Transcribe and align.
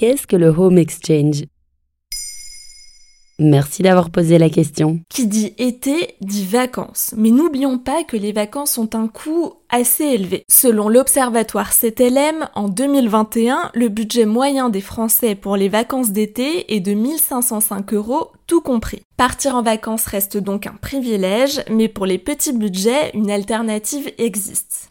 qu'est-ce 0.00 0.26
que 0.26 0.36
le 0.36 0.48
home 0.48 0.78
exchange? 0.78 1.44
Merci 3.38 3.82
d'avoir 3.82 4.08
posé 4.08 4.38
la 4.38 4.48
question. 4.48 5.00
Qui 5.10 5.26
dit 5.26 5.52
été 5.58 6.14
dit 6.22 6.46
vacances. 6.46 7.12
Mais 7.18 7.30
n'oublions 7.30 7.78
pas 7.78 8.04
que 8.04 8.16
les 8.16 8.32
vacances 8.32 8.78
ont 8.78 8.88
un 8.94 9.08
coût 9.08 9.52
assez 9.68 10.04
élevé. 10.04 10.44
Selon 10.50 10.88
l'Observatoire 10.88 11.72
CTLM, 11.72 12.48
en 12.54 12.68
2021, 12.68 13.72
le 13.74 13.88
budget 13.88 14.24
moyen 14.24 14.70
des 14.70 14.80
Français 14.80 15.34
pour 15.34 15.56
les 15.56 15.68
vacances 15.68 16.12
d'été 16.12 16.74
est 16.74 16.80
de 16.80 16.94
1505 16.94 17.92
euros, 17.92 18.32
tout 18.46 18.62
compris. 18.62 19.02
Partir 19.18 19.54
en 19.54 19.62
vacances 19.62 20.06
reste 20.06 20.38
donc 20.38 20.66
un 20.66 20.76
privilège, 20.80 21.62
mais 21.70 21.88
pour 21.88 22.06
les 22.06 22.18
petits 22.18 22.54
budgets, 22.54 23.10
une 23.12 23.30
alternative 23.30 24.10
existe. 24.16 24.88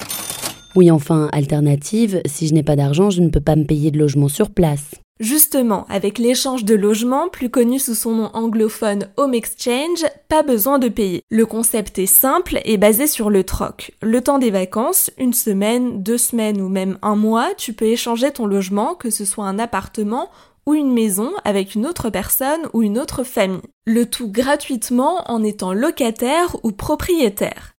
Oui, 0.79 0.91
enfin, 0.91 1.27
alternative, 1.33 2.21
si 2.25 2.47
je 2.47 2.53
n'ai 2.53 2.63
pas 2.63 2.77
d'argent, 2.77 3.09
je 3.09 3.19
ne 3.19 3.27
peux 3.27 3.41
pas 3.41 3.57
me 3.57 3.65
payer 3.65 3.91
de 3.91 3.99
logement 3.99 4.29
sur 4.29 4.49
place. 4.49 4.91
Justement, 5.19 5.85
avec 5.89 6.17
l'échange 6.17 6.63
de 6.63 6.73
logements, 6.73 7.27
plus 7.27 7.49
connu 7.49 7.79
sous 7.79 7.95
son 7.95 8.15
nom 8.15 8.29
anglophone 8.33 9.09
Home 9.17 9.33
Exchange, 9.33 10.05
pas 10.29 10.41
besoin 10.41 10.79
de 10.79 10.87
payer. 10.87 11.21
Le 11.29 11.45
concept 11.45 11.99
est 11.99 12.05
simple 12.05 12.61
et 12.63 12.77
basé 12.77 13.07
sur 13.07 13.29
le 13.29 13.43
troc. 13.43 13.91
Le 14.01 14.21
temps 14.21 14.39
des 14.39 14.51
vacances, 14.51 15.11
une 15.17 15.33
semaine, 15.33 16.01
deux 16.01 16.17
semaines 16.17 16.61
ou 16.61 16.69
même 16.69 16.97
un 17.01 17.17
mois, 17.17 17.49
tu 17.57 17.73
peux 17.73 17.87
échanger 17.87 18.31
ton 18.31 18.45
logement, 18.45 18.95
que 18.95 19.09
ce 19.09 19.25
soit 19.25 19.47
un 19.47 19.59
appartement 19.59 20.29
ou 20.65 20.75
une 20.75 20.93
maison 20.93 21.31
avec 21.43 21.75
une 21.75 21.87
autre 21.87 22.09
personne 22.09 22.69
ou 22.71 22.83
une 22.83 22.97
autre 22.97 23.25
famille. 23.25 23.59
Le 23.85 24.05
tout 24.05 24.31
gratuitement 24.31 25.29
en 25.29 25.43
étant 25.43 25.73
locataire 25.73 26.55
ou 26.63 26.71
propriétaire. 26.71 27.73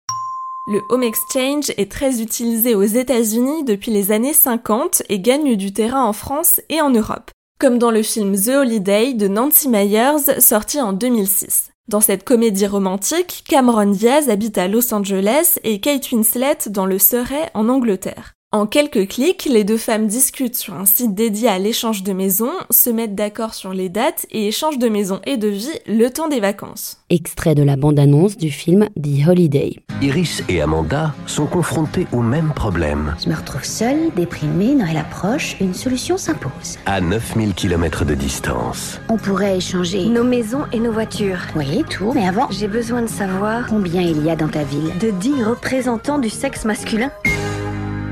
Le 0.71 0.83
home 0.89 1.03
exchange 1.03 1.73
est 1.79 1.91
très 1.91 2.23
utilisé 2.23 2.77
aux 2.77 2.85
États-Unis 2.85 3.65
depuis 3.65 3.91
les 3.91 4.13
années 4.13 4.33
50 4.33 5.03
et 5.09 5.19
gagne 5.19 5.57
du 5.57 5.73
terrain 5.73 6.05
en 6.05 6.13
France 6.13 6.61
et 6.69 6.81
en 6.81 6.91
Europe, 6.91 7.33
comme 7.59 7.77
dans 7.77 7.91
le 7.91 8.05
film 8.05 8.37
The 8.37 8.51
Holiday 8.51 9.15
de 9.15 9.27
Nancy 9.27 9.69
Myers 9.69 10.41
sorti 10.41 10.81
en 10.81 10.93
2006. 10.93 11.73
Dans 11.89 12.01
cette 12.01 12.23
comédie 12.23 12.69
romantique, 12.69 13.43
Cameron 13.49 13.87
Diaz 13.87 14.31
habite 14.31 14.59
à 14.59 14.69
Los 14.69 14.95
Angeles 14.95 15.59
et 15.65 15.81
Kate 15.81 16.13
Winslet 16.13 16.59
dans 16.69 16.87
le 16.87 17.01
Surrey 17.01 17.51
en 17.55 17.69
Angleterre. 17.69 18.35
En 18.53 18.67
quelques 18.67 19.07
clics, 19.07 19.45
les 19.49 19.63
deux 19.63 19.77
femmes 19.77 20.09
discutent 20.09 20.57
sur 20.57 20.75
un 20.75 20.85
site 20.85 21.15
dédié 21.15 21.49
à 21.49 21.61
l'échange 21.61 22.03
de 22.03 22.13
maisons, 22.13 22.51
se 22.71 22.91
mettent 22.91 23.15
d'accord 23.15 23.55
sur 23.55 23.73
les 23.73 23.89
dates 23.89 24.27
et 24.33 24.49
échangent 24.49 24.81
de 24.81 24.89
maisons 24.89 25.21
et 25.25 25.37
de 25.37 25.47
vie 25.47 25.69
le 25.87 26.09
temps 26.09 26.27
des 26.27 26.41
vacances. 26.41 27.01
Extrait 27.11 27.55
de 27.55 27.63
la 27.63 27.77
bande-annonce 27.77 28.37
du 28.37 28.51
film 28.51 28.89
The 29.01 29.29
Holiday. 29.29 29.77
Iris 30.03 30.43
et 30.49 30.61
Amanda 30.61 31.15
sont 31.29 31.47
confrontées 31.47 32.09
au 32.11 32.23
même 32.23 32.53
problème. 32.53 33.15
Je 33.23 33.29
me 33.29 33.37
retrouve 33.37 33.63
seule, 33.63 34.11
déprimée, 34.17 34.75
Noël 34.75 34.97
approche, 34.97 35.57
une 35.61 35.73
solution 35.73 36.17
s'impose. 36.17 36.77
À 36.87 37.01
9000 37.01 37.55
km 37.55 38.05
de 38.05 38.17
distance. 38.17 39.01
On 39.09 39.17
pourrait 39.17 39.59
échanger 39.59 40.07
nos 40.07 40.25
maisons 40.25 40.65
et 40.73 40.81
nos 40.81 40.91
voitures. 40.91 41.47
Oui, 41.55 41.85
tout, 41.89 42.13
mais 42.15 42.27
avant, 42.27 42.49
j'ai 42.51 42.67
besoin 42.67 43.03
de 43.03 43.09
savoir 43.09 43.69
combien 43.69 44.03
il 44.03 44.25
y 44.25 44.29
a 44.29 44.35
dans 44.35 44.49
ta 44.49 44.65
ville? 44.65 44.91
De 44.99 45.13
10 45.13 45.45
représentants 45.45 46.19
du 46.19 46.31
sexe 46.31 46.65
masculin. 46.65 47.13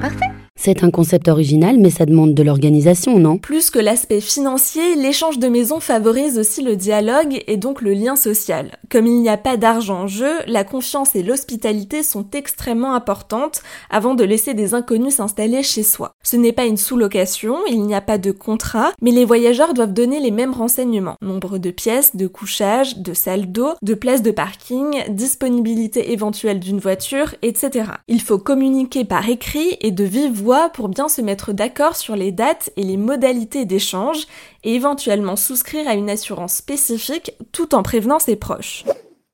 Parfait. 0.00 0.27
C'est 0.68 0.84
un 0.84 0.90
concept 0.90 1.28
original, 1.28 1.78
mais 1.78 1.88
ça 1.88 2.04
demande 2.04 2.34
de 2.34 2.42
l'organisation, 2.42 3.18
non? 3.18 3.38
Plus 3.38 3.70
que 3.70 3.78
l'aspect 3.78 4.20
financier, 4.20 4.96
l'échange 4.96 5.38
de 5.38 5.48
maisons 5.48 5.80
favorise 5.80 6.38
aussi 6.38 6.60
le 6.60 6.76
dialogue 6.76 7.42
et 7.46 7.56
donc 7.56 7.80
le 7.80 7.94
lien 7.94 8.16
social. 8.16 8.76
Comme 8.90 9.06
il 9.06 9.22
n'y 9.22 9.30
a 9.30 9.38
pas 9.38 9.56
d'argent 9.56 10.02
en 10.02 10.06
jeu, 10.06 10.30
la 10.46 10.64
confiance 10.64 11.16
et 11.16 11.22
l'hospitalité 11.22 12.02
sont 12.02 12.26
extrêmement 12.34 12.92
importantes 12.92 13.62
avant 13.88 14.14
de 14.14 14.24
laisser 14.24 14.52
des 14.52 14.74
inconnus 14.74 15.14
s'installer 15.14 15.62
chez 15.62 15.82
soi. 15.82 16.12
Ce 16.22 16.36
n'est 16.36 16.52
pas 16.52 16.66
une 16.66 16.76
sous-location, 16.76 17.56
il 17.70 17.84
n'y 17.84 17.94
a 17.94 18.02
pas 18.02 18.18
de 18.18 18.30
contrat, 18.30 18.92
mais 19.00 19.10
les 19.10 19.24
voyageurs 19.24 19.72
doivent 19.72 19.94
donner 19.94 20.20
les 20.20 20.30
mêmes 20.30 20.52
renseignements. 20.52 21.16
Nombre 21.22 21.56
de 21.56 21.70
pièces, 21.70 22.14
de 22.14 22.26
couchage, 22.26 22.98
de 22.98 23.14
salles 23.14 23.50
d'eau, 23.50 23.70
de 23.80 23.94
places 23.94 24.22
de 24.22 24.32
parking, 24.32 25.02
disponibilité 25.08 26.12
éventuelle 26.12 26.60
d'une 26.60 26.78
voiture, 26.78 27.34
etc. 27.40 27.92
Il 28.06 28.20
faut 28.20 28.36
communiquer 28.36 29.06
par 29.06 29.30
écrit 29.30 29.78
et 29.80 29.92
de 29.92 30.04
vive 30.04 30.32
voix 30.32 30.57
pour 30.68 30.88
bien 30.88 31.08
se 31.08 31.20
mettre 31.20 31.52
d'accord 31.52 31.94
sur 31.94 32.16
les 32.16 32.32
dates 32.32 32.70
et 32.76 32.82
les 32.82 32.96
modalités 32.96 33.64
d'échange 33.64 34.26
et 34.64 34.74
éventuellement 34.74 35.36
souscrire 35.36 35.88
à 35.88 35.94
une 35.94 36.10
assurance 36.10 36.54
spécifique 36.54 37.32
tout 37.52 37.74
en 37.74 37.82
prévenant 37.82 38.18
ses 38.18 38.36
proches. 38.36 38.84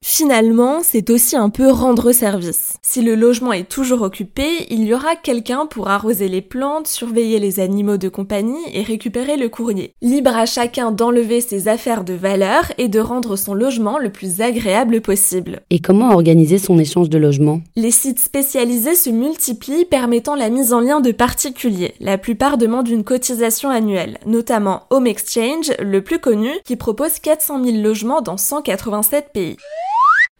Finalement, 0.06 0.80
c'est 0.82 1.08
aussi 1.08 1.34
un 1.34 1.48
peu 1.48 1.70
rendre 1.70 2.12
service. 2.12 2.74
Si 2.82 3.00
le 3.00 3.14
logement 3.14 3.54
est 3.54 3.68
toujours 3.68 4.02
occupé, 4.02 4.44
il 4.68 4.84
y 4.84 4.92
aura 4.92 5.16
quelqu'un 5.16 5.64
pour 5.64 5.88
arroser 5.88 6.28
les 6.28 6.42
plantes, 6.42 6.86
surveiller 6.88 7.38
les 7.38 7.58
animaux 7.58 7.96
de 7.96 8.10
compagnie 8.10 8.62
et 8.74 8.82
récupérer 8.82 9.38
le 9.38 9.48
courrier. 9.48 9.94
Libre 10.02 10.36
à 10.36 10.44
chacun 10.44 10.92
d'enlever 10.92 11.40
ses 11.40 11.68
affaires 11.68 12.04
de 12.04 12.12
valeur 12.12 12.70
et 12.76 12.88
de 12.88 13.00
rendre 13.00 13.36
son 13.36 13.54
logement 13.54 13.98
le 13.98 14.10
plus 14.10 14.42
agréable 14.42 15.00
possible. 15.00 15.62
Et 15.70 15.78
comment 15.78 16.12
organiser 16.12 16.58
son 16.58 16.78
échange 16.78 17.08
de 17.08 17.18
logement 17.18 17.62
Les 17.74 17.90
sites 17.90 18.20
spécialisés 18.20 18.96
se 18.96 19.08
multiplient 19.08 19.86
permettant 19.86 20.34
la 20.34 20.50
mise 20.50 20.74
en 20.74 20.80
lien 20.80 21.00
de 21.00 21.12
particuliers. 21.12 21.94
La 21.98 22.18
plupart 22.18 22.58
demandent 22.58 22.88
une 22.88 23.04
cotisation 23.04 23.70
annuelle, 23.70 24.18
notamment 24.26 24.82
Home 24.90 25.06
Exchange, 25.06 25.72
le 25.80 26.02
plus 26.02 26.18
connu, 26.18 26.50
qui 26.66 26.76
propose 26.76 27.20
400 27.20 27.64
000 27.64 27.78
logements 27.78 28.20
dans 28.20 28.36
187 28.36 29.30
pays. 29.32 29.56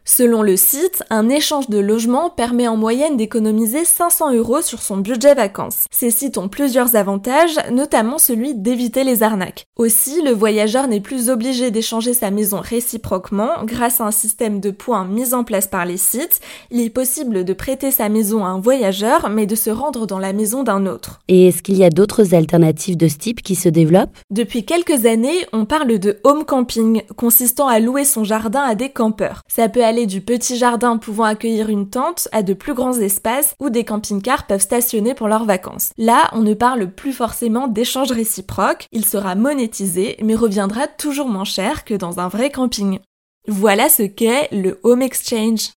Selon 0.07 0.43
le 0.43 0.55
site, 0.55 1.01
un 1.09 1.29
échange 1.29 1.67
de 1.67 1.79
logement 1.79 2.29
permet 2.29 2.67
en 2.67 2.77
moyenne 2.77 3.17
d'économiser 3.17 3.85
500 3.85 4.35
euros 4.35 4.61
sur 4.61 4.79
son 4.79 4.97
budget 4.97 5.33
vacances. 5.33 5.85
Ces 5.89 6.11
sites 6.11 6.37
ont 6.37 6.47
plusieurs 6.47 6.95
avantages, 6.95 7.55
notamment 7.71 8.19
celui 8.19 8.53
d'éviter 8.53 9.03
les 9.03 9.23
arnaques. 9.23 9.65
Aussi, 9.77 10.21
le 10.21 10.29
voyageur 10.29 10.87
n'est 10.87 11.01
plus 11.01 11.31
obligé 11.31 11.71
d'échanger 11.71 12.13
sa 12.13 12.29
maison 12.29 12.59
réciproquement 12.61 13.49
grâce 13.63 13.99
à 13.99 14.05
un 14.05 14.11
système 14.11 14.59
de 14.59 14.69
points 14.69 15.05
mis 15.05 15.33
en 15.33 15.43
place 15.43 15.65
par 15.65 15.85
les 15.85 15.97
sites. 15.97 16.39
Il 16.69 16.81
est 16.81 16.91
possible 16.91 17.43
de 17.43 17.53
prêter 17.53 17.89
sa 17.89 18.07
maison 18.07 18.45
à 18.45 18.49
un 18.49 18.59
voyageur, 18.59 19.31
mais 19.31 19.47
de 19.47 19.55
se 19.55 19.71
rendre 19.71 20.05
dans 20.05 20.19
la 20.19 20.33
maison 20.33 20.61
d'un 20.61 20.85
autre. 20.85 21.21
Et 21.29 21.47
est-ce 21.47 21.63
qu'il 21.63 21.77
y 21.77 21.83
a 21.83 21.89
d'autres 21.89 22.35
alternatives 22.35 22.95
de 22.95 23.07
ce 23.07 23.17
type 23.17 23.41
qui 23.41 23.55
se 23.55 23.69
développent? 23.69 24.15
Depuis 24.29 24.65
quelques 24.65 25.07
années, 25.07 25.47
on 25.51 25.65
parle 25.65 25.97
de 25.97 26.19
home 26.23 26.45
camping, 26.45 27.01
consistant 27.15 27.67
à 27.67 27.79
louer 27.79 28.05
son 28.05 28.23
jardin 28.23 28.61
à 28.61 28.75
des 28.75 28.89
campeurs. 28.89 29.41
Ça 29.47 29.67
peut 29.67 29.83
aller 29.83 29.94
du 30.05 30.19
petit 30.19 30.57
jardin 30.57 30.97
pouvant 30.97 31.23
accueillir 31.23 31.69
une 31.69 31.89
tente 31.89 32.27
à 32.33 32.43
de 32.43 32.53
plus 32.53 32.73
grands 32.73 32.99
espaces 32.99 33.55
où 33.61 33.69
des 33.69 33.85
camping-cars 33.85 34.47
peuvent 34.47 34.59
stationner 34.59 35.13
pour 35.13 35.29
leurs 35.29 35.45
vacances. 35.45 35.91
Là, 35.97 36.29
on 36.33 36.41
ne 36.41 36.53
parle 36.53 36.91
plus 36.91 37.13
forcément 37.13 37.69
d'échange 37.69 38.11
réciproque, 38.11 38.87
il 38.91 39.05
sera 39.05 39.35
monétisé 39.35 40.17
mais 40.21 40.35
reviendra 40.35 40.87
toujours 40.87 41.29
moins 41.29 41.45
cher 41.45 41.85
que 41.85 41.93
dans 41.93 42.19
un 42.19 42.27
vrai 42.27 42.49
camping. 42.49 42.99
Voilà 43.47 43.87
ce 43.87 44.03
qu'est 44.03 44.49
le 44.51 44.79
home 44.83 45.01
exchange. 45.01 45.69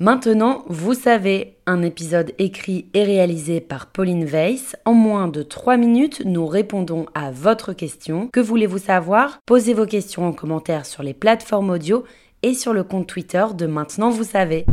Maintenant, 0.00 0.64
vous 0.68 0.94
savez, 0.94 1.58
un 1.66 1.82
épisode 1.82 2.32
écrit 2.38 2.90
et 2.94 3.04
réalisé 3.04 3.60
par 3.60 3.86
Pauline 3.86 4.24
Weiss. 4.24 4.74
En 4.84 4.92
moins 4.92 5.28
de 5.28 5.44
3 5.44 5.76
minutes, 5.76 6.22
nous 6.24 6.48
répondons 6.48 7.06
à 7.14 7.30
votre 7.30 7.72
question. 7.72 8.28
Que 8.32 8.40
voulez-vous 8.40 8.78
savoir? 8.78 9.38
Posez 9.46 9.72
vos 9.72 9.86
questions 9.86 10.26
en 10.26 10.32
commentaire 10.32 10.84
sur 10.84 11.04
les 11.04 11.14
plateformes 11.14 11.70
audio 11.70 12.02
et 12.44 12.52
sur 12.52 12.74
le 12.74 12.84
compte 12.84 13.06
Twitter 13.06 13.46
de 13.56 13.64
Maintenant 13.64 14.10
Vous 14.10 14.22
savez. 14.22 14.66